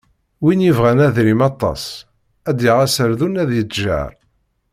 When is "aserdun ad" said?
2.85-3.49